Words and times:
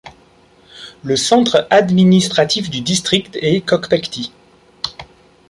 Le 1.03 1.15
centre 1.15 1.67
administratif 1.69 2.71
du 2.71 2.81
district 2.81 3.37
est 3.39 3.61
Kokpekti. 3.61 4.31